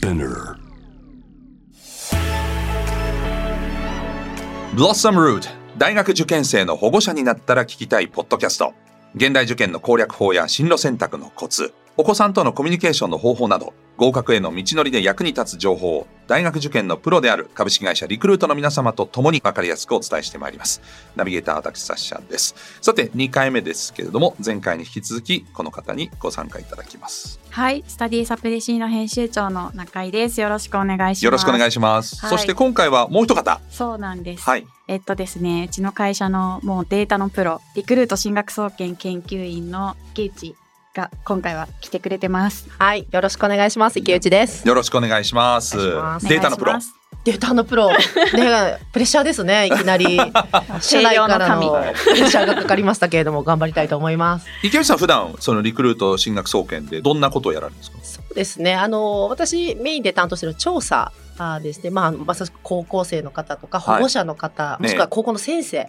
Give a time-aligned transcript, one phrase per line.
[0.00, 0.56] Spinner.
[4.74, 5.46] Blossom Root
[5.76, 8.72] 大学受験生の保護者になったら聞きたいポッドキャスト
[9.14, 20.80] 現代受験の攻略法や進路選択のコツお子さんとのコミュニケーションの方法など合格への道のりで役に立つ情報を大学受験のプロである株式会社リクルートの皆様と共に分かりやすくお伝えしてまいります。
[21.16, 22.54] ナビゲーター私サッシャです。
[22.80, 27.40] さて2回目ですけれども前回に引き続きこの方にご参加いただきます。
[27.50, 30.40] はい、スタディサプリシーの編集長の中井です。
[30.40, 31.24] よろしくお願いします。
[31.26, 32.30] よろしくお願いします、はい。
[32.30, 33.60] そして今回はもう一方。
[33.68, 34.44] そうなんです。
[34.44, 34.66] はい。
[34.88, 40.56] えっとですね、うちの会社のもうデータのプロ、リクルート進学総研研究員の池内
[40.94, 42.68] が今回は来てくれてます。
[42.78, 43.98] はい、よろしくお願いします。
[43.98, 44.66] 池内です。
[44.66, 47.96] よろしくお願いしますデータのプロお願いしますデータのプロ、 ね、
[48.92, 49.66] プレッシャーですね。
[49.66, 50.18] いきなり
[50.80, 51.70] 社内からの
[52.02, 54.46] プレッシャーがかかりましたけれども、頑張りたいと思います。
[54.62, 57.98] 池内さん普段そのリクルート進学総研でどんなことをやられるんですか？
[58.02, 58.74] そうですね。
[58.74, 61.12] あの私メインで担当している調査。
[61.42, 65.88] あーですね、まあ、まさしく高校生の方とかはい保護者の方、もしくは高校の先生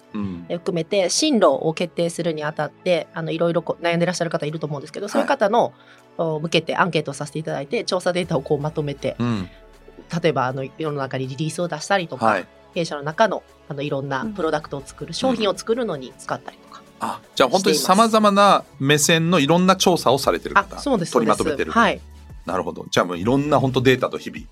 [0.50, 5.74] 含めて進路を決定するにあたってあのいろいろこう悩んでらっしゃる方いると思うんですけど、そういう方の
[6.18, 9.50] お向けてアンケートをさせていただいて調査データをこうまとめてうん
[10.22, 12.48] 例えばあの世の中にリリースを出したりとか、はい。
[12.74, 22.02] 弊社の中のあのいろんなプロダクトを作る、商品を作るのに使ったりとか、あじゃあ本当にさまざまな目線のいろんな調査をされてる方あそうです取りまとめてるはい。
[22.46, 22.86] なるほど。
[22.90, 24.48] じゃあもういろんな本当データと日々、ま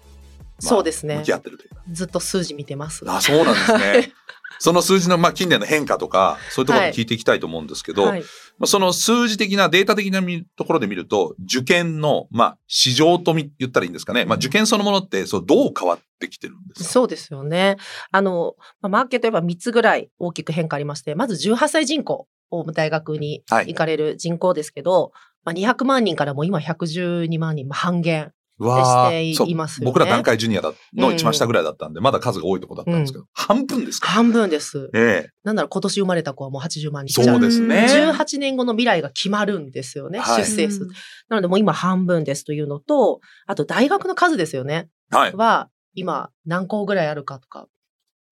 [0.60, 1.18] あそうですね。
[1.18, 1.82] 向き合ってるというか。
[1.92, 3.04] ずっと数字見てます。
[3.10, 4.14] あそうなんですね。
[4.60, 8.24] その数字の、まあ、近年の変化とかそういうところに聞いていきたいと思うんですけど、はい、
[8.60, 16.90] まあ、その数字的なデータ的なみところで見ると受験の、まあ、市場とみ言ったらいいんですかね、まあ、受験そのものってそうどう変わってきてるんですか？
[16.90, 17.78] そうですよね。
[18.12, 23.68] あの、まあマーケットやっぱ3つぐらい大きく変化ありましてまず18歳人口を大学にはい。
[23.68, 25.14] 行かれる人口ですけど、
[25.46, 29.86] まあ、200万人からもう今112万人、まあ、半減わあしていますよね。
[29.86, 31.14] 僕ら段階ジュニアだのうん。
[31.16, 34.10] 一番下ぐらいだったんで、まだ数が多いとこだったんですけど、半分ですか？
[34.10, 34.90] 半分です。
[34.94, 35.30] ええ。
[35.44, 37.88] なんなら今年生まれた子はもう80万人そうですね。
[37.90, 40.44] 18年後の未来が決まるんですよね、はい。
[40.44, 40.84] 出生数。
[40.84, 40.90] うん。
[41.30, 44.90] なのでもう今半分ですというのと、あと大学の数ですよね。
[45.10, 45.36] はい。
[45.36, 47.68] は、今何校ぐらいあるかとか。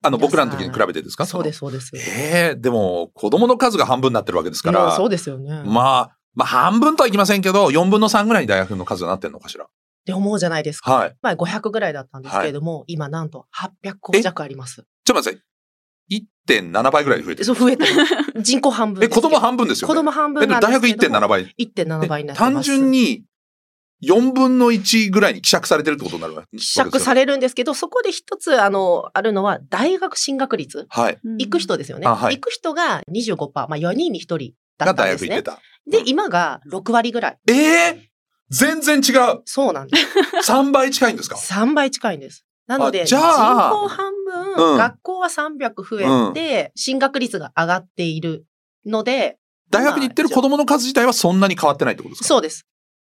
[0.03, 1.25] あの、僕らの時に比べてですか？
[1.25, 1.91] そうです、そうです。
[1.95, 5.63] ええでも、子供の数が半分になってるわけですから、そうですよね。
[5.65, 9.65] まあ、まあ、半分とはいきませんけど、4分の3ぐらいに大学の数がなってるのかしら。
[10.07, 10.93] って思うじゃないですか。
[10.93, 11.15] はい。
[11.21, 13.45] 前500ぐらいだったんですけれども、今なんと
[13.83, 14.75] 800校弱あります。
[14.75, 16.61] ちょっと待ってください。
[16.61, 17.45] 1.7倍ぐらい増えてる。
[17.45, 17.91] そう増えてる。
[18.41, 19.09] 人口半分え。
[19.09, 19.93] 子供半分ですよね。
[19.93, 21.17] 子供半分なんです大学けども。
[21.17, 21.55] 1.7倍。
[21.59, 22.53] 1.7倍になってます。
[22.53, 23.25] 単純に
[24.01, 30.85] 4分の1ぐらいに希釈されてるってことになるわけ希釈されれるんですけど、そこで一つ、あの、あるのは、大学進学率。
[30.87, 31.19] はい。
[31.39, 32.07] 行く人ですよね。
[32.07, 35.97] あはい行く人が25%、まあ4人に1人だがったんですね大学行って。
[35.97, 36.03] た。
[36.05, 37.37] で、今が6割ぐらい。
[37.49, 38.09] ええ
[38.49, 39.41] 全然違う。
[39.45, 40.05] そうなんです。
[40.51, 42.45] 3倍近いんですか？3倍近いんです。
[42.67, 48.45] なので、あじ人ゃあ口半分、うん学校は300増えて、進学率が上がっている
[48.85, 49.37] ので、
[49.69, 52.27] 大学に行ってる子供の数自体はそんなに変わってないってことですか？
[52.27, 52.65] そうです。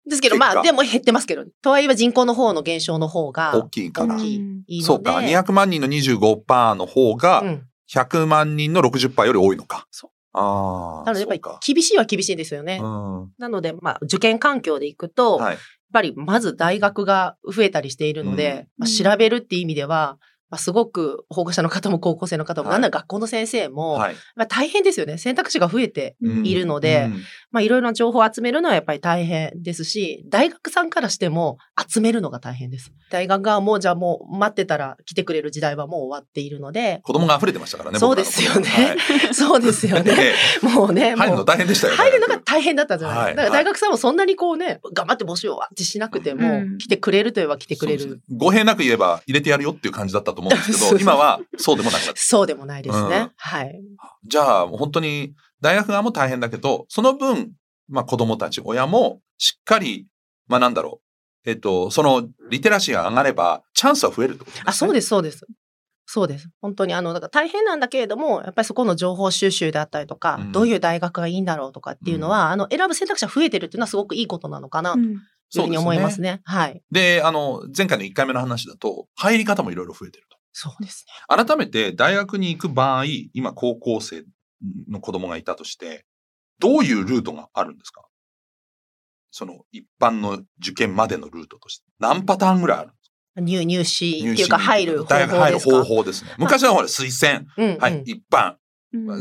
[0.07, 4.19] ですけど、まあ、でも減ってますけど、とはいえば人口の方の減少の方が大きいから大。
[4.19, 4.81] きうんい。
[4.81, 5.17] そうか。
[5.17, 9.87] 200万人の25%の方がうん100万人の60%より多いのか。
[9.91, 11.05] そうああ。
[11.05, 12.79] なので、やっぱり厳しいは厳しいですよね。
[12.81, 13.31] うん。
[13.37, 15.53] なので、まあ、受験環境でいくと、はい。
[15.53, 15.59] やっ
[15.91, 20.17] ぱりまず大学が増えたりしているので、うんまあ、調べるっていう意味では、
[20.49, 24.15] まあ、すごく保護者の方も高校生の方も、はいなんなら学校の先生も、はい。
[24.35, 25.17] まあ、大変ですよね。
[25.17, 32.91] 選択肢が増えてうんいるので、うんまあ、いろいろな情報を集めるのはやっぱり大変ですし、大学さんからしても集めるのが大変です。
[33.09, 37.99] 大学側もじゃあもう待ってたら来てくれる時代はもう終わっているので、子供が溢れてましたからね。
[37.99, 38.97] そうですよね
[39.33, 40.35] そうですよね。
[40.61, 41.97] えもうね、え入るのもう大変でしたよね。
[41.97, 43.29] 入るのが大変だったじゃないですか。
[43.29, 48.21] はいだから大学さんもそんなにこうね、頑張って募集をってしなくても、うん来てくれるといえば来てくれる。
[48.29, 53.17] 語弊なく言えば入れてやるよっていう感じだったと思うんですけど、今はそうでもなくなってそうでもないですね。
[53.17, 53.81] うんはい。
[54.25, 57.53] じゃあ、本当に大学側も大変だけど、その分、
[57.87, 60.07] まあ子供たち、親もしっかり、
[60.47, 61.01] まあなんだろ
[61.45, 61.49] う。
[61.49, 64.63] えっと、そのリテラシーが上がれば、チャンスは増えるってことですね。
[64.67, 65.45] あ、そうです、そうです。
[66.05, 66.49] そうです。
[66.59, 75.17] 本当に、あの、だから大変なんだけれども、やっぱりそこの情報収集であったりとか、うんどういう大学がいいんだろうとかっていうのは、あの、選ぶ選択肢が増えてるっていうのはすごくいいことなのかな、という
[75.53, 76.41] ふうに思いますね。
[76.45, 76.81] はい。
[76.91, 80.37] で、あの、前回の1回目の話だと、入り方もいろいろ増えてると。
[80.51, 81.45] そうですね。
[81.45, 84.23] 改めて大学に行く場合、今高校生
[84.89, 86.05] の子供がいたとして、
[86.59, 88.03] どういうルートがあるんですか？
[89.31, 91.85] その一般の受験までのルートとして。
[91.99, 92.91] 何パターンぐらいある
[93.41, 95.15] 入、入試っていうか入る方法ですか？
[95.15, 96.31] 大学入る方法ですね。
[96.37, 97.79] 昔はほら推薦、うん、うん。
[97.79, 98.57] はい、一般、うん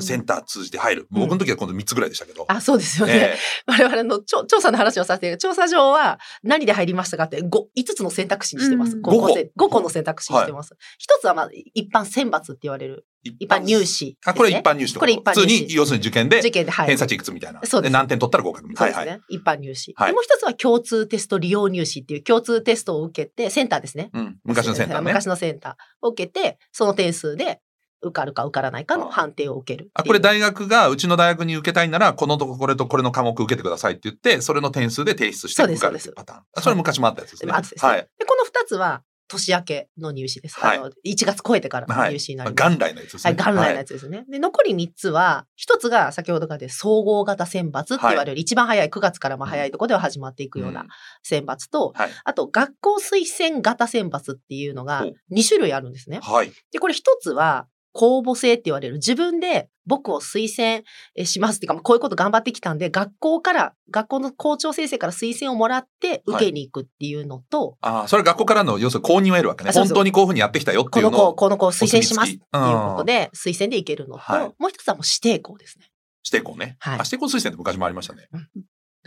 [0.00, 1.08] センター通じて入る。
[1.12, 2.44] うん僕の時は今度3つぐらいでしたけど。
[2.48, 3.12] あ、そうですよね。
[3.14, 3.36] え
[3.66, 8.96] 我々の調調査の話をさせて、調査上は何で入りましたかって 5, 5つの選択肢にしてます。
[8.96, 10.74] うん 5, 個5個せ5個の選択肢にしてます。
[10.98, 15.06] 一つはまあ一般選抜って言われるえ一般入試、あ、これ一般入試とか。
[15.06, 16.72] これ一般入試普通に、要するに受験で受、験で。
[16.72, 17.60] 偏差値いくつみたいな。
[17.64, 18.96] そうです何点取ったら合格みたいな。
[18.96, 19.12] そうですね。
[19.12, 19.36] はいはい。
[19.36, 24.10] 一般入試、はいでもう一つは共通テスト利用入試っていう共通テストを受けて、センターですね。
[24.12, 24.38] うん。
[24.44, 25.04] 昔のセンターね。
[25.04, 27.60] 昔のセンターを受けて、その点数で
[28.02, 29.90] 受かるか受からないかの判定を受ける。
[29.94, 36.42] あ、これ大学が、うちの大学に受けたいなら、このとここれとこれの科目受けてくださいって言って、それの点数で提出して受かるっていうパターン。
[36.54, 37.52] あそれ昔もあったやつですね。
[37.52, 37.88] ですね。
[37.88, 38.08] はい。
[38.18, 40.58] で、この二つは年明けの入試です。
[40.58, 42.70] はいあの1月超えてからのはい入試になります。
[42.70, 43.42] 元来のやつですはい、ね。
[43.44, 44.24] 元来のやつですね。
[44.28, 50.86] で、残り3つは、1つが先ほどからで総合型選抜って言われる、一番早い9月からも早いところでは始まっていくような
[51.22, 52.10] 選抜と、はい。
[52.24, 56.20] あと学校推薦型選抜っていうのがお2種類あるんですね。
[56.22, 56.50] はい。
[56.72, 57.66] で、これ1つは
[57.98, 58.94] 公募制って言われる。
[58.94, 60.84] 自分で僕を推薦
[61.16, 69.72] えしますっていうか、まあこういうこと頑張ってきたんで、学校から、学校の校長先生から推薦をもらって受けに行くっていうのと、ああ、それは学校からの、要するに公認を得るわけね。
[69.72, 70.22] 本当にこう。
[70.22, 71.28] いうふうにやってきたよってこの子、いうの。
[71.30, 74.54] をこの子を推薦しますっていうおことで、推薦でいけるのと、はい。
[74.60, 75.86] もう一つはもう指定校ですね。
[76.24, 76.76] 指定校ね。
[76.78, 76.94] はい。
[76.94, 78.28] あ、指定校推薦って昔もありましたね。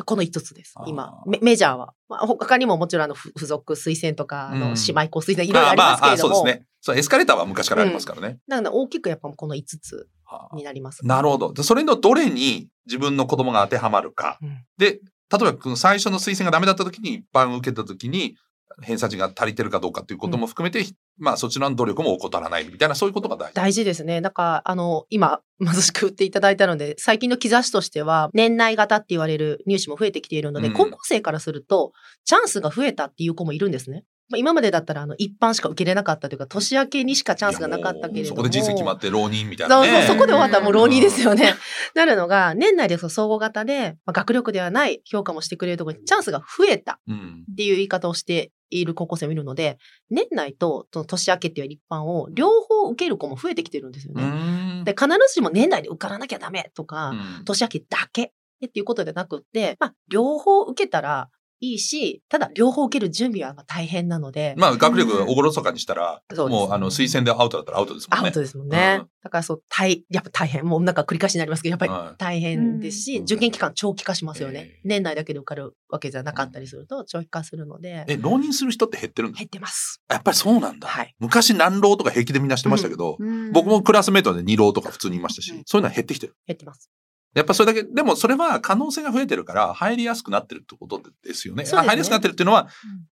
[0.04, 1.94] この5つです今メ、メジャーは。
[2.10, 6.66] まあ、他にももちろんあの、ふ付属推薦とか、あのうん姉妹校推薦、いろいろありますけれども、ああそうですね。
[6.82, 8.40] そう、エスカレーターは昔からありますからね。
[8.48, 11.06] なので大きくやっぱこの5つはあになります。
[11.06, 11.54] なるほど。
[11.54, 14.40] でそれのどれに自分の子供が当てはまるか。
[14.42, 15.00] うんで、
[15.32, 18.36] 例えばこの最初の推薦がダメだった時に一般受けた時に
[18.82, 20.86] 偏差値が足りてるかどうかっていうことも含めて、
[21.18, 23.56] まあそちらの努力も怠らないみたいなそういうことが大事。
[23.56, 24.22] 大事ですね。
[24.22, 31.94] だから、あの、今、 貧しく売っていただいたので、最近の兆しとしては、年内型って言われる入試も増えてきているので、うん高校生からすると、
[32.26, 34.04] チャンスが増えたっていう子もいるんですね。
[34.32, 38.36] まあ、今までだったら、あの、一般しか受けれなかったというか、年明けにしかチャンスがなかったけれども。
[38.38, 40.06] そこで人生決まって浪人みたいなね。
[40.08, 41.54] そこで終わったらもう浪人ですよね。
[41.94, 47.44] なるのが、年内でその総合型で、まあ、学力ではない評価もしてくれるところにチャンスが増えたうん。
[47.52, 49.78] っていう言い方をしている高校生もいるので、
[50.10, 54.82] 年内とその年明けっていう一般を両方受ける子も増えてきてるんですようね。
[54.82, 54.84] ん。
[54.84, 58.34] で、必ずしも年内で受からなきゃダメとか、うん年明けだけ
[58.66, 61.30] っていうことでなくって、まあ、両方受けたら
[61.62, 68.26] いいし、ただ両方受ける準備はまあ大変なので、まあ学力がおごろそかにしたら、そうですもうあの推薦でアウトだったらアウトですもんね。
[68.26, 68.98] アウトですもんね。
[69.02, 70.66] うんだからそう、大、やっぱ大変。
[70.66, 74.60] もうなんか繰り返しになりますけど、やっぱりはい大変ですし、うん受験期間長期化しますよね。
[74.60, 80.02] ええ年内だけで受かるわけじゃなかったりすると、長期化するので、え、浪人する人って減ってるんです減ってます。
[80.10, 80.88] やっぱりそうなんだ。
[80.88, 86.36] はい昔何浪とか平気でみんなしてましたけど、うん僕もクラスメートで2浪とか普通にいましたし、うんそういうのは減ってきてる。
[86.48, 86.90] 減ってます。
[87.34, 91.64] やっぱそれだけ、でもそれは可能性が増えてるから入りやすくなってるってことですよね。
[91.64, 92.68] ね入りやすくなってるっていうのは、うん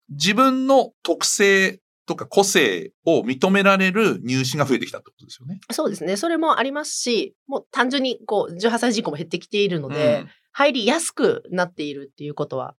[0.09, 5.59] 自分の特性とか個性を認められる入試が増えてきたってことですよね。
[5.69, 6.15] そうですね。
[6.15, 12.75] それもありますし、もう単純にこう、18歳人口も減ってきているので、うん入りやすくなっているっていうことは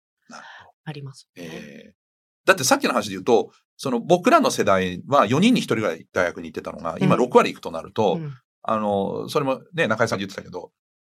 [0.85, 1.49] あります、どね。
[1.53, 1.99] えー
[2.45, 8.33] だってさっきの話で言うと、その僕らの世代は4人に1人ぐらい大学に行ってたのが、今うん6割行くとなると、うん
[8.63, 10.73] あの、それもね、中井さん言ってたけど、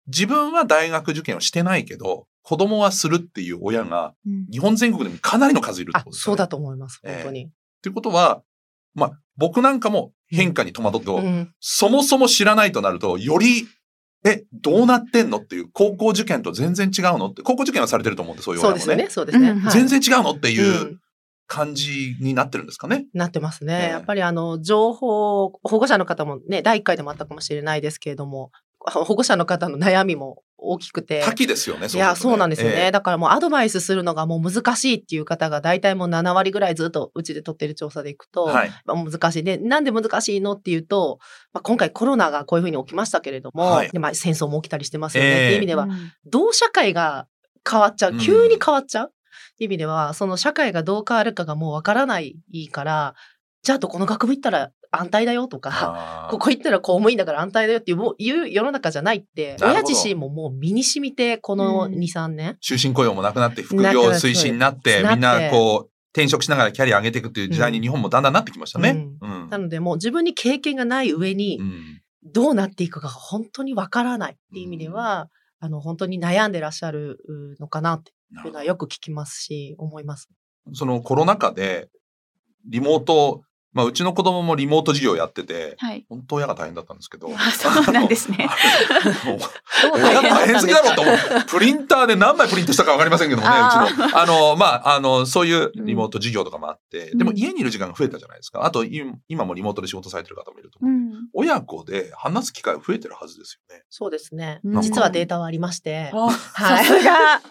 [0.07, 6.33] 自分は大学受験をしてないけど、子供はするっていう親がうん日本全国でもかなりの数いるってあこと、ですよね。
[6.33, 6.99] そうだと思います。
[7.03, 7.45] ええ本当に。
[7.45, 7.49] っ
[7.81, 8.41] ていうことは、
[8.93, 13.67] まあ、僕なんかも変化に戸惑って、うんそもそも知らないとなると、より、
[14.23, 18.81] え、どうなってんのっていう、高校受験と全然違うのって、高校受験はされてると思うんで、そういう親もね。
[19.09, 19.49] そうですよね。
[19.49, 19.87] そうですね。
[19.87, 20.99] 全然違うのっていううん
[21.47, 23.07] 感じになってるんですかね。
[23.13, 23.73] なってますね。
[23.73, 28.51] ええやっぱりあの、情報、保護者の方もね、第1回でもあったかもしれないですけれども、
[28.85, 31.21] 保護者の方の悩みも大きくて。
[31.23, 32.75] 多岐ですよね、いや、そうなんですよね。
[32.77, 38.71] ええだからもうアドバイスするのがもう難しいっていう方が大体もう7割ぐらいずっとうちで取ってる調査でいくと、はい。
[38.85, 39.43] まあ難しい。
[39.43, 41.19] で、なんで難しいのっていうと、
[41.53, 47.27] まあ、今回コロナがこういうふうに起きましたけれども、はいでまあ、戦争も起きたりしてますよね、ええっていう意味では、うん同社会が
[47.69, 48.13] 変わっちゃう。
[48.13, 49.07] うん急に変わっちゃう。
[49.07, 49.09] っ
[49.57, 52.35] ていう意味では、その社会がどう変わるかがもうわからない
[52.71, 53.15] から、
[53.63, 61.93] じゃあどこの学部行ったら安泰だよとか、ここ行ったら公務員だから安泰だよっていう世の中じゃないって、親自身ももう身に染みて、このうん。
[61.93, 62.57] 2、3年。
[62.61, 69.07] 終身雇用もなくなって、副業推進になって、みんなこう、転職しながらキャリア上げていくっていう時代に日本もだんだんなってきましたね。
[69.21, 69.49] うん。
[69.49, 72.01] なのでもう自分に経験がない上にう、ん。
[72.23, 75.29] どうなっていくかが本当にわからないっていう意味では、
[75.59, 77.17] あの、本当に悩んでらっしゃる
[77.59, 78.11] のかなって
[78.45, 80.29] いうのはよく聞きますし、思います。
[80.73, 81.89] そのコロナ禍で、
[82.67, 83.41] リモート
[83.73, 86.05] まあ、うちの子供もリモート授業やってて、はい。
[86.09, 87.29] 本当親が大変だったんですけど。
[87.33, 88.49] あそうなんですね。
[89.93, 91.15] 親大変すぎだろうと思う。
[91.47, 94.19] プリンターで何枚プリントしたかわかりませんけどもね、うちの。
[94.19, 98.65] あの、まあ、あの、そういうリモート授業とかもあって、うんでも家にいる時間が増えたじゃないですか。
[98.65, 100.93] あと、い今もリモートで仕事されてる方もいると思う。
[100.93, 101.11] うん。
[101.33, 103.83] 親子で話す機会増えてるはずですよね。
[103.89, 104.59] そうですね。
[104.63, 106.09] うん実はデータはありまして。
[106.13, 107.41] あはいさすが。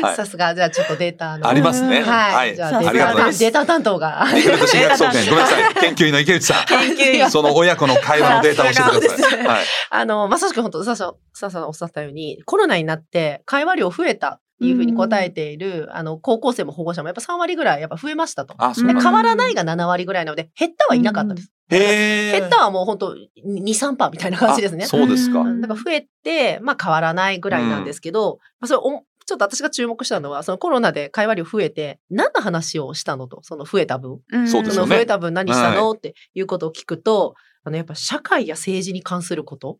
[0.00, 1.48] はいさすが、じゃあちょっとデータの。
[1.48, 2.02] ありますね。
[2.02, 2.54] はい。
[2.56, 4.26] じゃあデータ担当が。
[4.34, 5.74] リクルート進学総研、ごめんなさい。
[5.74, 6.66] 研究員の池内さん。
[6.66, 7.30] 研究員。
[7.30, 9.46] その親子の会話のデータを教えてください。
[9.46, 9.64] はい。
[9.90, 18.54] あの、まさしく本当、ささ、ささんおっしゃったように、コロナになって会話量増えたいうふうに答えている、あの、高校生も保護者もやっぱ3割ぐらいやっぱ増えましたと。
[18.58, 18.74] あ。
[18.74, 21.52] 変わらないが7割ぐらいなので、減ったはいなかったです。
[21.70, 22.32] へえ。
[22.40, 23.26] 減ったはもう本当2、
[23.62, 24.86] 3%みたいな感じですねあ。
[24.86, 25.40] そうですか。
[25.40, 34.20] うんだから増えて、まあ変わらないぐらいなんですけど、まあそれおちょっと私が注目したのは、そのコロナで会話量増えて、何の話をしたのと、その増えた分。
[34.30, 37.34] うんそそうですよねの増えた分何したの、っていうことを聞くと、
[37.64, 39.78] あの、やっぱ社会や政治に関すること。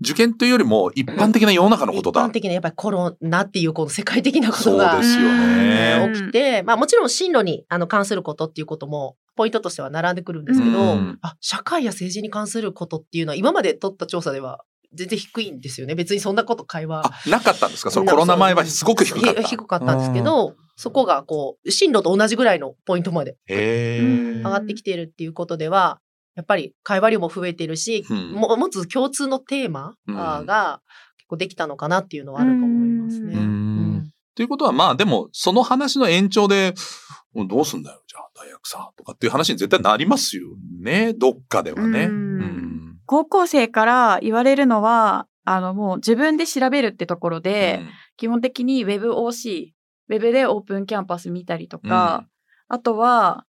[0.00, 2.30] 受験というよりも一般的な世の中のことだ一般。
[2.30, 6.12] 的なやっぱりコロナっていうこの世界的なことそうがですようんね。
[6.14, 15.94] 起きて、まあもちろん進路にあの関することっていうこともポイントとしては並んでくるんですけど、うんあ、社会や政治に関することっていうのは今まで取った調査では全然低いんですよね。
[15.94, 17.06] 別にそんなこと会話。
[17.06, 17.90] あ、なかったんですか？
[17.90, 19.42] そのコロナ前はすごく低かった。
[19.42, 26.00] ひ低かったんですけど、そこがこう、進路と同じぐらいのポイントまで上がってきているっていうことでは、
[26.34, 30.80] やっぱり会話量も増えているし、うんも持つ共通のテーマが
[31.18, 33.34] 結構できたのかなっていうのはあると思いますね。
[33.34, 33.46] ううん
[33.98, 36.74] んということは、まあでも、その話の延長で、
[37.34, 40.48] どうすんだよ、じゃあ、大学さ、とかっていう話に絶対なりますよ
[40.80, 41.12] ね。
[41.12, 42.06] どっかではね。
[42.06, 42.69] ううんん。
[43.10, 47.80] 高校生から言われるのは、あの、もう自分で調べるってところで、
[48.16, 49.72] 基本的に WebOC、
[50.08, 52.24] Web でオープンキャンパス見たりとか、
[52.68, 53.46] あとは、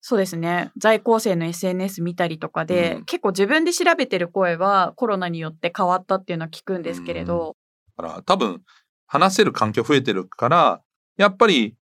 [0.00, 3.04] そうですね、在校生の SNS 見たりとかで、うん。
[3.04, 7.54] 結構自分で調べてる声はコロナによって変わったっていうのは聞くんですけれど、
[7.96, 8.62] だから多分、
[9.06, 10.82] 話せる環境増えてるから、
[11.16, 11.76] やっぱり、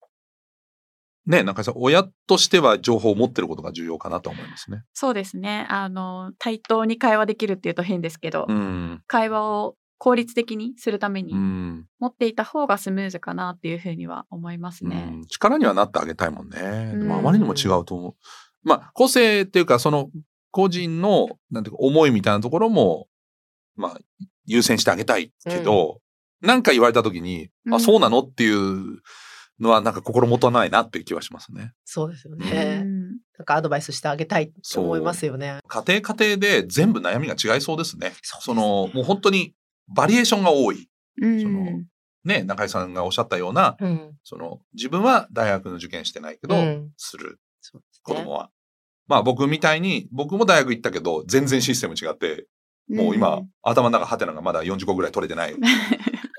[1.27, 4.85] ね、なんかさ、親としては情報を持ってることが重要かなと思いますね。
[4.95, 9.03] そうですね、あの、対等に会話できるっていうと変ですけど、うん。
[9.07, 11.87] 会話を効率的にするためにうん。
[11.99, 15.11] 持っていた方がスムーズかなっていうふうには思いますね。
[15.13, 16.59] うん力にはなってあげたいもんね。
[16.99, 18.15] でもうんあまりにも違うと思う。
[18.63, 20.11] まあ、個性っていうか、その、
[20.51, 23.09] 個人の、なんていうか、思いみたいなところも、
[23.77, 23.99] まあ、
[24.47, 26.01] 優先してあげたいけど、
[26.41, 29.01] なんか言われた時に、あ、うんそうなのっていう
[29.61, 31.73] のは、なんか心もとないなっていう気はしますね。
[31.85, 32.79] そうですようね。
[32.79, 35.61] んなんかアドバイスしてあげたいって思いますよね。
[35.69, 38.13] 家庭家庭で全部悩みが違いそうですね。
[38.23, 39.55] そねその、もう本当に
[39.89, 40.89] バリエーションが多い。
[41.21, 41.83] うんその
[42.23, 44.13] ね、中井さんがおっしゃったような、うん。
[44.25, 47.39] その、自分は大学の受験してないけど、うんする。
[47.75, 48.51] ね子供は。
[49.07, 52.47] まあ僕みたいに、僕も大学行ったけど、全然システム違って、
[52.89, 55.55] もう今、頭の中ハテナがまだ40個ぐらい取れてない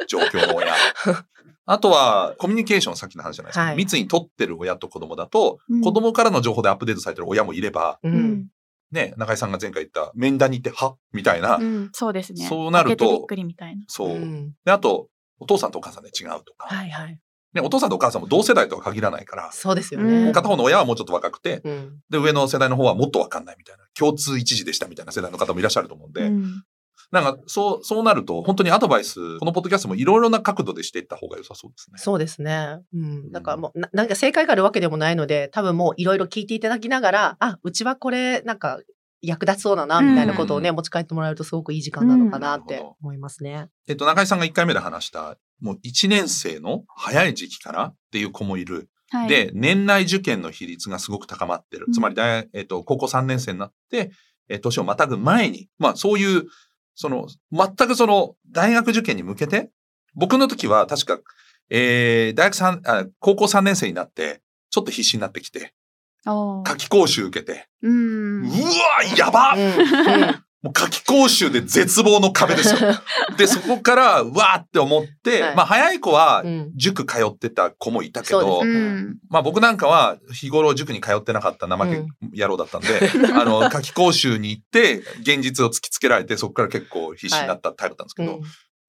[0.07, 0.73] 状況の親。
[1.65, 3.65] あとは、コミュニケーションさっきの話じゃないですか。
[3.65, 8.09] はい密に取ってる親と子供だと、うん子供からの情報でアップデートされてる親もいれば、う。
[8.09, 8.47] うんん
[8.91, 10.95] ね、中井さんが前回言った、面談に行って、は？
[11.13, 11.57] みたいな。
[11.57, 12.45] うんそうですね。
[12.45, 13.83] そうなるとびっくりみたいな。
[13.87, 14.09] そう。
[14.17, 15.07] んで、あと、
[15.39, 16.67] お父さんとお母さんで違うとか。
[16.67, 17.19] はいはい。
[17.53, 20.31] ね、お父さんとお母さんも同世代とは限らないから、そうですようんね。
[20.31, 21.99] 片方の親はもうちょっと若くて、うん。
[22.09, 26.63] で、上の世代の方はもっとわかんないみたいな、共通一時でしたみたいな世代の方もいらっしゃると思うんで、うん
[27.11, 31.97] なんか、そう、そうなると、本当にアドバイス、このポッドキャストもいろいろな角度でしていった方が良さそうですね。
[31.97, 32.79] そうですね。
[32.93, 33.31] うん。
[33.31, 38.79] だからもう、ななんか正解があるわけでもないので、多分もういろいろ聞いていただきながら、あ、うちはこれ、なんか、
[39.21, 43.67] 役立ちそうだな、みたいなことをね、うん持ち帰ってもらえるとすごくいい時間なのかなって思いますね。
[43.87, 48.89] えっと、中井さんが1回目で話した、もう1年生の早い時期からっていう子もいる。
[49.11, 51.85] はい、で、年内受験の比率がすごく高まってる。
[51.87, 54.11] うんつまり大、えっと、高校3年生になって、
[54.49, 56.45] え年をまたぐ前に、まあそういう、
[56.95, 59.69] その、全くその、大学受験に向けて、
[60.13, 61.19] 僕の時は確か、
[61.69, 65.73] えー、大学三あ、高校3年生になって、ちょっと必死になってきて、
[66.63, 68.43] 夏期講習受けて、うん。
[68.43, 68.51] うわ
[69.17, 70.43] やばうん。
[70.61, 72.79] もう夏期講習で絶望の壁ですよ。
[73.37, 75.55] で、そこから、うわーって思って、はい。
[75.55, 76.71] まあ早い子はうん。
[76.75, 79.17] 塾通ってた子もいたけど、そうん。
[79.29, 82.05] まあ僕なんかは日頃塾に通ってなかった怠け
[82.39, 82.87] 野郎だったんで、
[83.33, 88.41] あの、夏期講習に行って、現実を突きつけられて、そこから結構必死になったタイプだったんですけど、うん。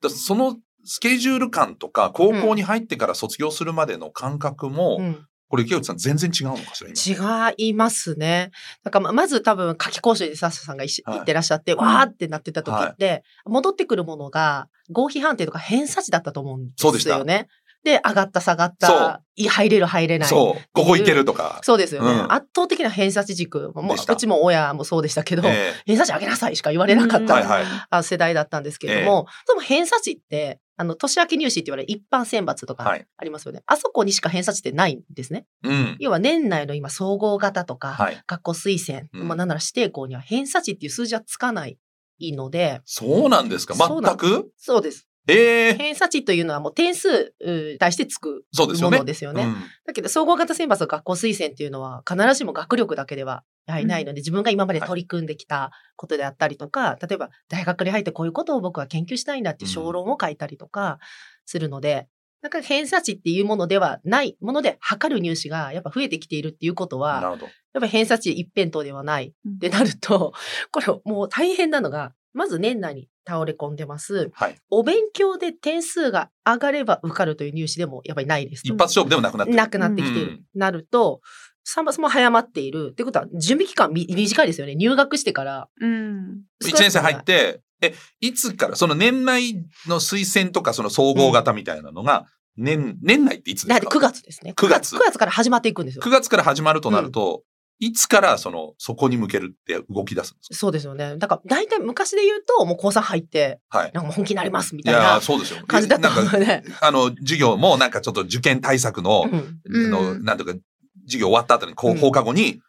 [0.02, 7.50] だそのスケジュール感とか、高校に入ってから卒業するまでの感覚も、うんこれ池内さん全然違うのかしら、今。
[7.50, 8.52] 違いますね。
[8.84, 17.48] だからままず多分夏期講習でサッシャさんがいってらっしゃって、わーってなってた時って、戻ってくるものが合否判定とか偏差値だったと思うんですよね。
[17.84, 20.28] で、上がった下がった、い入れる入れない。
[20.28, 21.58] そう、ここ行けるとか。
[21.62, 22.10] そうですよね。
[22.12, 23.72] うん圧倒的な偏差値軸。
[23.74, 33.62] もううちも親もそうでしたけど、え偏差値上げなさいしか言われなかった、はいはいあ世代だったんですけれども、その偏差値って、あの、年明け入試って言われる一般選抜とかはいありますよね。
[33.66, 35.46] あそこにしか偏差値ってないんですね。
[35.64, 35.96] えうん。
[35.98, 38.22] 要は年内の今、総合型とか、はい。
[38.26, 41.78] 学校推薦、うんまあなんなら指定校には偏差値っていう数字はつかない
[42.20, 43.74] ので、そうなんですか？
[43.74, 44.52] 全く？
[44.56, 45.08] そうです。
[45.28, 48.98] ええ偏差値というのはもう点数に対してつくもそうですよね。
[48.98, 49.44] のですよね。
[49.44, 60.98] うんだけど、総合型選抜の学校推薦っていうのは、必ずしも学力だけではやはりないので、自分が今まで取り組んできたことであったりとか、例えば大学に入ってこういうことを僕は研究したいんだっていう小論を書いたりとか
[61.46, 62.08] するので、
[62.42, 67.38] だから偏差値っていうものではないもので測る入試がやっぱ増えてきているっていうことは。
[67.74, 70.32] やっぱ偏差値一辺倒ではないうんってなると、
[70.70, 74.30] これもう大変なのが、まず年内に倒れ込んでます。
[74.32, 74.56] はい。
[74.70, 78.62] お勉強で点数が上がれば受かるという入試でもやっぱりないです。
[78.64, 79.56] 一発勝負でもなくなってる。
[79.56, 80.32] なくなってきている。
[80.32, 81.20] うんなると、
[81.64, 82.88] サンバスも早まっている。
[82.92, 84.74] ってことは、準備期間み短いですよね。
[84.74, 85.68] 入学してから。
[85.80, 86.42] うん。
[86.60, 93.84] 一年生入って、え、いつから、その年内の推薦とかその総合型みたいなのが、年、年内っていつですか？
[93.84, 94.54] だって9月ですね。
[94.56, 96.10] 9月9月から始まっていくんですよ ?9。
[96.10, 97.44] 月から始まるとなると、
[97.84, 100.54] いつからその、そこに向けるって動き出すんですか？
[100.54, 101.16] そうですよね。
[101.18, 103.90] だから、大体昔で言うと、もう高3入って、はい。
[103.92, 105.64] なんか本気になりますみたいなそうですよ。
[105.66, 106.62] 感じだったなんか、ので。
[106.80, 109.28] あの、授業もなんかちょっと受験対策の、
[109.64, 110.60] うんの、なんていうか、
[111.06, 112.60] 授業終わった後に、こううん放課後に、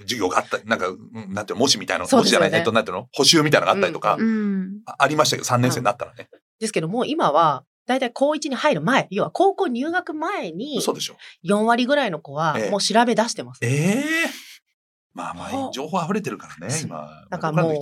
[0.00, 0.98] 授業があったり、なんか、うん
[1.34, 4.70] なんていうの、模試みたいな模試じゃない、えっと、なんていうの、補習みたいなのがあったりとか、うんうん。
[4.86, 6.30] あありましたけど、3年生になったらね。
[6.58, 11.16] ですけども、今は、大体高1に入る前、要は高校入学前に、嘘でしょ。
[11.44, 13.58] 4割ぐらいの子はええ、もう調べ出してます。
[13.64, 14.04] ええ
[15.12, 17.26] まあまほあ、情報溢れてるからね、そう今。
[17.28, 17.80] だからもう。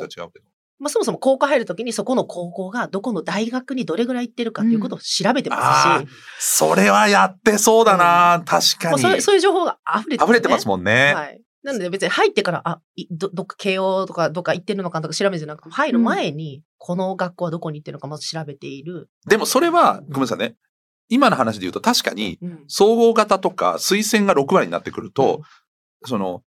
[0.79, 8.99] まあ、そもそも高校入るときにそこの高校がどこの大学にどれぐらい行ってるかっていうことを調べてますし、それはやってそうだな、確かに。
[9.01, 11.13] そういうそういう情報が溢れて溢れてますももんね。
[11.15, 11.43] はい。
[11.69, 19.11] なので別に入ってから、あ、いど、どっか慶応とかどっか行ってるのかとか調べじゃなくて、入る前に、この学校はどこに行ってるのかまず調べている。
[19.29, 20.57] でもそれは、ごめんなさいね。
[21.11, 22.65] 今の話で言うと確かに、うん。
[22.69, 25.43] 総合型とか推薦が6割になってくると、
[26.05, 26.43] その、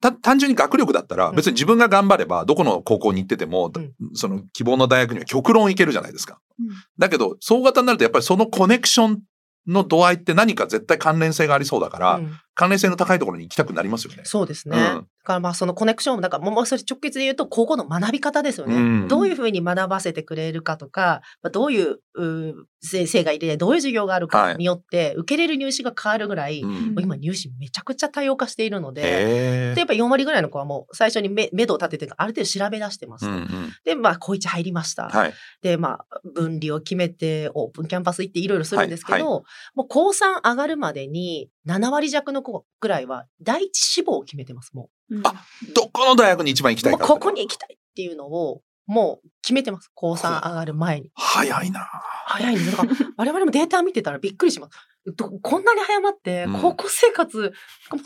[0.00, 6.40] た単純に学力だったらうん別に自分が頑張ればどこの高校に行ってても、うんその希望の大学には極論行けるじゃないですか。
[6.58, 9.20] うんだけど総合型になるとやっぱりそのコネクション
[9.66, 14.20] の度合いって何か絶対関連性がありそうだから、うん関連性の高いところに行きたくなりますよね。
[14.24, 14.76] そうですね。
[14.76, 18.74] うんだからまあそのコネクションも、だからもうそれ直結で言うと、高校の学び方ですよね。
[18.74, 33.30] うんどういうふうに学ばせてくれるかとか、まあどういううー先生がいて、どういう授業があるかによって、受けれる入試が変わるぐらい、うんもう今入試めちゃくちゃ多様化しているので、へで、やっぱ4割ぐらいの子はもう最初に目目処を立てて、ある程度調べ出してますと。
[33.30, 35.08] うんうんで、まあ、高1入りました。
[35.08, 35.34] はい。
[35.62, 39.42] で、まあ、分離を決めて、オープンキャンパス行っていろいろするんですけど、はい
[39.74, 45.32] もう高3上がるまでに7割弱の子ぐらいは第一志望を決めてます、もうんあ
[45.74, 46.84] どこの大学に一番行きう。
[46.84, 49.90] たいかここに行きたいっていうのを、もう決めてます。
[49.94, 51.10] 高3上がる前に。
[51.14, 51.88] 早いな
[52.26, 52.70] 早いんです。
[52.72, 54.76] だから、 我々もデータ見てたらびっくりします。
[55.16, 57.54] どこんなに早まってうん、高校生活、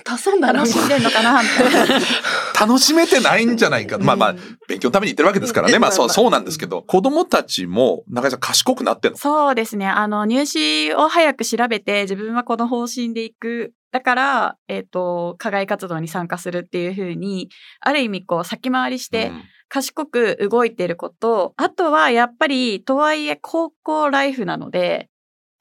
[0.06, 2.00] 足すんだな、楽しんでんのかなみたいな。
[2.60, 3.98] 楽しめてないんじゃないか。
[3.98, 5.74] まあまあうん、勉強のために行ってるわけですからね。
[5.74, 9.18] うんまあそう、まあそうなんですけど、子供たちも、中井さん賢くなってんの？
[9.18, 9.88] そうですね。
[9.88, 13.72] あの、入試を早く調べて、自分はこの方針で行く。
[13.90, 17.48] だから、えっ、と、課外活動に参加するっていうふうに、
[17.80, 19.30] ある意味、こう、先回りして、
[19.68, 25.09] 賢く動いてること、あとは、やっぱり、とはいえ、高校ライフなので、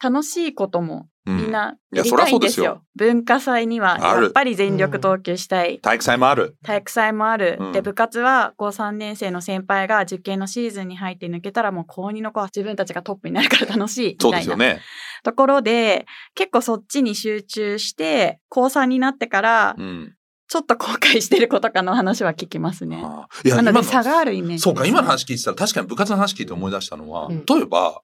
[0.02, 2.82] 楽しいこともうんみんなややりたいんですよ。
[2.84, 5.80] う文化祭には、やっぱり全力投球したい。
[5.80, 6.58] 体育祭もある。
[6.64, 7.58] 体育祭もある。
[7.60, 14.08] うんで、部活は、高3年生の先輩が受験のシーズンに入って抜けたら、もう高2の子は自分たちがトップになるから楽しい。
[14.12, 14.82] みたいなそうですよね。
[15.24, 20.16] ところで、結構そっちに集中して、高3になってからう、ん。
[20.54, 23.02] ちょっと後悔してる子とかの話は聞きますね。
[23.04, 24.62] ああいや、なので、今の差があるイメージです。
[24.66, 28.02] そうか、今の話聞いてたら確かに部活の話聞いて思い出したのは、うん例えば、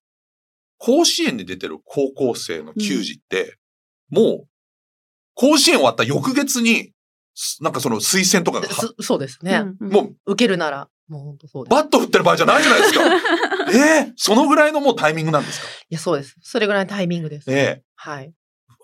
[0.79, 3.59] 甲子園に出てる高校生の球児って、
[4.09, 4.47] もう、
[5.35, 6.91] 甲子園終わった翌月に、
[7.35, 9.57] すなんかその推薦とかが、そそうですね。
[9.57, 11.71] うんうんもう受けるなら、もう本当そうです。
[11.71, 13.01] バット振ってる場合じゃないじゃないですか。
[13.71, 13.77] え
[14.09, 15.67] えそのぐらいのもうタイミングなんですか？
[15.67, 16.35] いや、そうです。
[16.41, 17.51] それぐらいのタイミングです。
[17.51, 18.33] ええはい。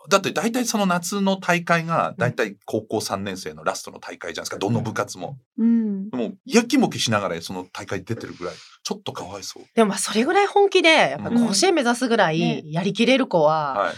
[0.10, 4.58] だって大体その夏の大会が大体高校3年生のラストの大会じゃないですか。
[4.58, 5.38] どの部活も。
[5.58, 6.10] うん。
[6.12, 8.56] もうやきもきしながらその大会出てるぐらい。
[8.84, 9.64] ちょっとかわいそう。
[9.76, 13.94] でもまあそれぐらい本気で、やっぱ甲子園目指すぐらねいやりきれる子ははい。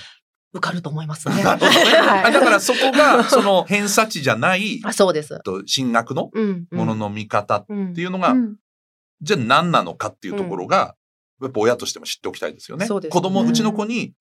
[0.54, 1.42] 受かると思いますね。
[1.44, 5.40] なるほどねはいあだからそこが その偏差値じゃないあそうです。
[5.44, 6.68] と進学のうん。
[6.72, 8.56] ものの見方っうんていうのが、うん
[9.20, 10.96] じゃあ何なのかっていうところが、
[11.42, 12.86] やっぱ親としても知っておきたいですよね。
[12.86, 14.14] そうです子供、うんうちの子に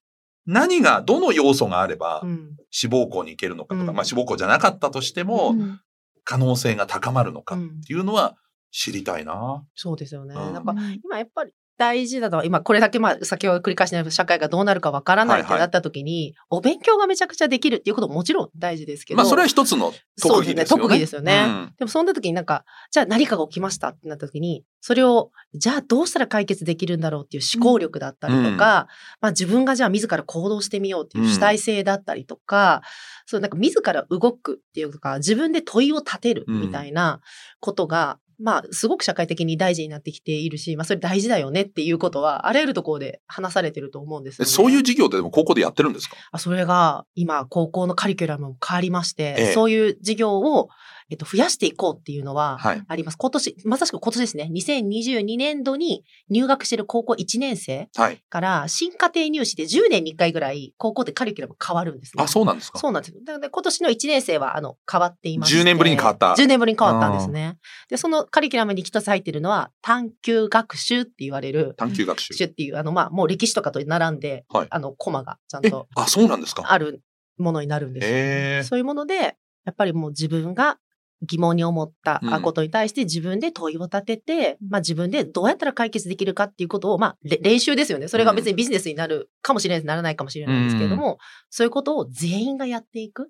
[0.46, 2.56] 何が、どの要素があればうん。
[2.70, 3.96] 志望校に行けるのかとか、うん。
[3.96, 5.80] まあ志望校じゃなかったとしても、うん。
[6.24, 8.36] 可能性が高まるのかっうんていうのは
[8.72, 9.64] 知りたいな。
[9.74, 10.34] そうですよね。
[10.34, 10.54] うん。
[10.54, 19.18] なんか今やっぱり大事なのは、今これだけまあ先ほど繰り返しな社会がどうなるかわからないってなった時に、お勉強がめちゃくちゃできるっていうことももちろん大事ですけど。
[19.18, 20.82] まあそれは一つの特技ですよね。
[20.82, 28.86] 特技ですよねうんでもそんな時になんか、じゃあ何かが起きましたってなった時に、それを、じゃあどうしたら解決できるんだろうっていう思考力だったりとか、うんま
[29.20, 32.82] あ自分がじゃあ自ら行動してみようっていう主体性だったりとか、
[33.26, 37.20] そうなんか自ら動くっていうか、自分で問いを立てるみたいな
[37.60, 44.50] ことが、まあすごく社会的に大事になってきているし、まあそれ大事だよねっていうことは、あらゆるところで話されてると思うんですよ、ね。
[44.50, 46.16] そういう授業ってでも高校でやってるんですか？
[46.32, 50.68] あそれが今高校のカリキュラムも変わりまして、ええそういう授業を、
[51.08, 52.82] えっと、増やしていこうっていうのははい。
[52.88, 53.16] あります。
[53.16, 58.22] 今年、まさしく今年ですね、2022年度に入学している高校1年生はい。
[58.28, 62.22] から新家庭入試で10年に1回ぐらい高校でカリキュラム変わるんですね。
[62.24, 62.78] あ、そうなんですか？
[62.78, 63.20] そうなんですよ。
[63.24, 65.54] なので今年の1年生はあの変わっています。
[65.56, 67.58] 10年ぶりに変わった10年ぶりに変わったんですね。
[67.88, 72.34] で、そのカリキュラムに一つ入っているのは探究学習って言われる、探究学習。
[72.34, 76.64] 習っていう、あの、まあ、もう歴史とかと並んで、はいあの、コマがちゃんえと、あ、そうなんですか？
[76.66, 77.02] ある
[77.38, 78.10] ものになるんですよ。
[78.12, 78.62] へえ。
[78.64, 80.78] そういうもので、やっぱりもう自分が
[81.22, 88.08] 疑問に思ったうんことに対して自分で問いを立てて、まあ自分でどうやったら解決できるかっていうことを、まあれ練習ですよね。
[88.08, 91.18] それが別にビジネスになるかもしれないです、ならないかもしれないですけれども、
[91.50, 93.26] そういうことを全員がやっていくっ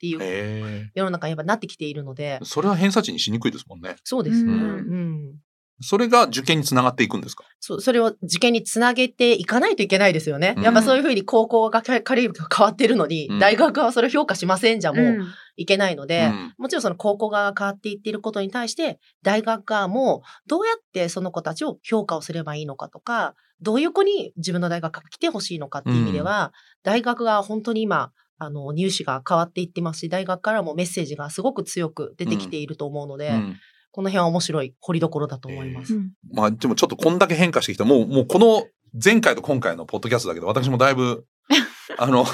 [0.00, 3.96] ていうへ世の中にやっぱなってきているのでえ。、それは偏差値にしにくいですもんね。
[4.04, 4.52] そうですね。
[4.52, 5.34] ううんん。
[5.80, 7.42] それが受験につながっていくんですか？
[7.58, 10.54] そう、それを受験につなげていかないといけないですよね。
[10.56, 33.56] うんやっぱそういうふうに高校がカリキュラムが変わってるのに、うん大学はそれを評価しませんじゃもううんいけないので、うんもちろんその高校側が変わっていっていることに対して、大学側もどうやってその子たちを評価をすればいいのかとか、どういう子に自分の大学が来てほしいのかっていう意味では、大学が本当に今、あの、入試が変わっていってますし、大学からもメッセージがすごく強く出てきていると思うので、うん
[33.94, 35.94] この辺は面白い掘りどころだと思います。
[35.94, 37.84] うんまあでもちょっとこんだけ変化してきた。
[37.84, 41.26] もう、もうこの前回と今回のポッドキャストだけど、私もだいぶ、
[41.96, 42.26] あの、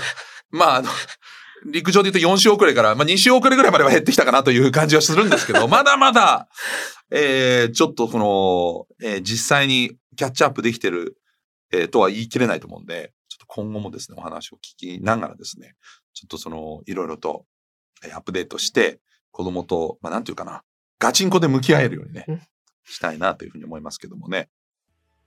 [0.50, 0.88] まああの、
[1.66, 6.48] 陸上で言うと4週遅れから、まあ2週遅れぐらいまでは減ってきたかなという感じはするんですけど、 まだまだ、
[7.10, 11.16] えー、ちょっとこの、えー実際にキャッチアップできてる、
[11.72, 15.74] えーとは言い切れないと思うんで、ちょっと今後もですね、お話を聞きながらですね、
[16.14, 17.46] ちょっとその、いろいろと、
[18.04, 20.62] えーアップデートして、子供と、まあなんていうかな、
[20.98, 22.42] ガチンコで向き合えるようにね、うん
[22.90, 24.48] したいなというふうに思いますけどもね。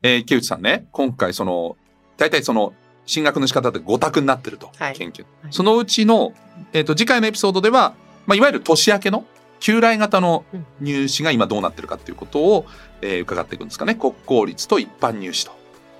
[0.01, 1.77] えー、池内さんね、今回その、
[2.17, 2.73] 大体その、
[3.05, 5.23] 進学の仕方って5択になってると、はい研究。
[5.43, 6.33] はいそのうちの、
[6.71, 7.93] えっ、と、次回のエピソードでは、
[8.25, 9.25] まあ、いわゆる年明けの、
[9.59, 12.65] 旧来型のうん入試が今どうなってるかっていうことを、
[13.01, 13.95] えー伺っていくんですかね。
[13.95, 15.51] 国公立と一般入試と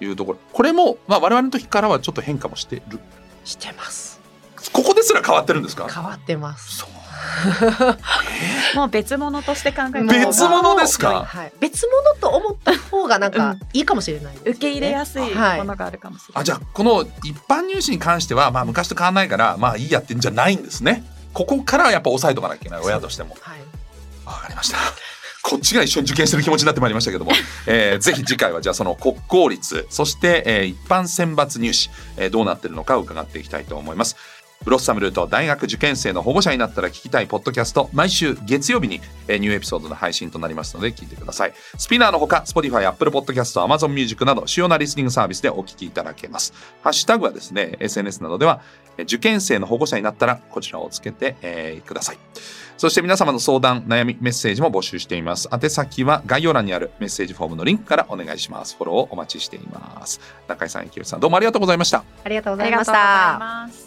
[0.02, 0.40] いうところ。
[0.54, 3.00] これも、まあ、我々の時からはちょっと変化もしてる。
[3.46, 4.20] してます。
[4.72, 5.88] ここですら変わってるんですか？
[5.90, 6.78] 変わってます。
[6.78, 6.90] そう。
[8.76, 11.10] もう別物として考えて別物ですか？
[11.10, 16.42] はいはい別物と思った方がなんかうんいいかもしれないですね、受け入れやすいはいものがあるかもしれない。
[16.42, 21.04] あ、じゃあ、この一般入試に関しては、まあ、昔と変わらないから、まあ、いいやってんじゃないんですね。
[21.34, 23.36] ここからはやっぱ抑えとかなきゃいけない、親としても。
[23.42, 23.60] はい。
[24.26, 24.78] わかりました。
[25.44, 27.32] こっちが一緒に受験してる気持ちになってまいりましたけども、
[27.68, 34.16] えーぜひ次回はじゃあその国公立、そして、えー一般選抜入試、えーどうなってるのかを伺っていきたいと思います。
[34.64, 48.62] ブロッサムルート大学受験生の保護者になったら聞きたいポッドキャスト毎週月曜日に、えーニューエピソードの配信となりますので聞いてくださいスピナーのほか Spotify、Apple Podcast、Amazon Music など主要なリスニングサービスでお聞きいただけますハッシュタグはですね SNS などでは
[48.98, 52.18] えー受験生の保護者になったらこちらをつけて、えーください
[52.78, 55.48] そして皆様の相談、悩み、メッセージも募集しています。
[55.54, 58.76] 宛先は概要欄にあるメッセージフォームのリンクからお願いします。
[58.76, 60.20] フォローをお待ちしています。
[60.48, 62.04] 中井さん、池内さん、どうもありがとうございました。
[62.24, 62.94] ありがとうございました。
[63.40, 63.83] ます。